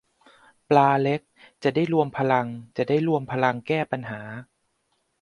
[0.69, 1.21] ปลาเล็ก
[1.63, 4.21] จะได้รวมพลังจะได้รวมพลังแก้ปัญหา